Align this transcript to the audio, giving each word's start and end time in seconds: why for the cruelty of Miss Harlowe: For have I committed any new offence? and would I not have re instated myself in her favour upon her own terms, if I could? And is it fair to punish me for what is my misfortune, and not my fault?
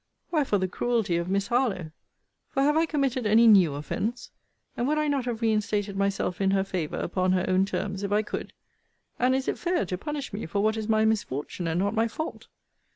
why 0.31 0.43
for 0.43 0.57
the 0.57 0.67
cruelty 0.67 1.15
of 1.15 1.29
Miss 1.29 1.49
Harlowe: 1.49 1.91
For 2.49 2.63
have 2.63 2.75
I 2.75 2.87
committed 2.87 3.27
any 3.27 3.45
new 3.45 3.75
offence? 3.75 4.31
and 4.75 4.87
would 4.87 4.97
I 4.97 5.07
not 5.07 5.25
have 5.25 5.43
re 5.43 5.51
instated 5.53 5.95
myself 5.95 6.41
in 6.41 6.49
her 6.49 6.63
favour 6.63 6.95
upon 6.97 7.33
her 7.33 7.45
own 7.47 7.65
terms, 7.67 8.01
if 8.01 8.11
I 8.11 8.23
could? 8.23 8.51
And 9.19 9.35
is 9.35 9.47
it 9.47 9.59
fair 9.59 9.85
to 9.85 9.97
punish 9.99 10.33
me 10.33 10.47
for 10.47 10.63
what 10.63 10.75
is 10.75 10.89
my 10.89 11.05
misfortune, 11.05 11.67
and 11.67 11.77
not 11.79 11.93
my 11.93 12.07
fault? 12.07 12.47